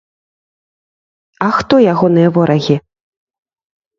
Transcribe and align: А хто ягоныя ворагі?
А 1.47 1.49
хто 1.57 1.73
ягоныя 1.93 2.29
ворагі? 2.37 2.77